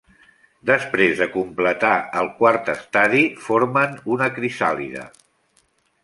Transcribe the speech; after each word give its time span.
Després 0.67 1.11
de 1.17 1.25
completar 1.33 1.91
el 2.21 2.31
quart 2.39 2.71
estadi, 2.75 3.21
formen 3.49 3.93
una 4.17 4.31
crisàlide. 4.39 5.05